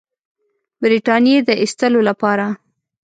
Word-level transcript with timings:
برټانیې 0.79 1.37
د 1.47 1.49
ایستلو 1.61 1.99
لپاره. 2.09 2.45